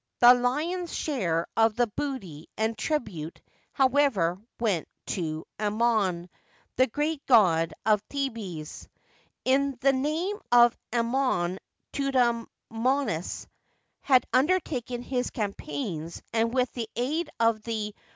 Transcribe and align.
The 0.17 0.33
lion's 0.33 0.95
share 0.95 1.45
of 1.55 1.75
the 1.75 1.85
booty 1.85 2.49
and 2.57 2.75
tribute, 2.75 3.39
however, 3.71 4.41
went 4.59 4.87
to 5.13 5.45
Amon, 5.59 6.27
the 6.75 6.87
great 6.87 7.23
god 7.27 7.75
of 7.85 8.01
Thebes. 8.09 8.89
In 9.45 9.77
the 9.81 9.93
name 9.93 10.39
of 10.51 10.75
Amon 10.91 11.59
Thutmo 11.93 12.47
sis 13.07 13.45
had 14.01 14.25
undertaken 14.33 15.03
his 15.03 15.29
campaigns, 15.29 16.23
and 16.33 16.51
with 16.51 16.73
the 16.73 16.89
aid 16.95 17.29
of 17.39 17.61
the 17.61 17.93
* 17.95 17.95
See 17.95 17.95
map. 17.95 18.03